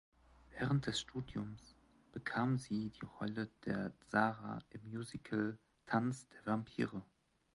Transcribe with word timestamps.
Während 0.57 0.87
des 0.87 0.99
Studiums 0.99 1.75
bekam 2.11 2.57
sie 2.57 2.89
die 2.89 3.05
Rolle 3.19 3.51
der 3.65 3.93
Sarah 4.09 4.57
im 4.71 4.81
Musical 4.89 5.59
"Tanz 5.85 6.27
der 6.29 6.43
Vampire". 6.43 7.03